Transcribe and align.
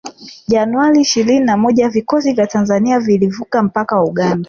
Januari 0.47 1.01
ishirini 1.01 1.45
na 1.45 1.57
moja 1.57 1.89
vikosi 1.89 2.33
vya 2.33 2.47
Tanzania 2.47 2.99
vilivuka 2.99 3.63
mpaka 3.63 3.95
wa 3.95 4.03
Uganda 4.03 4.39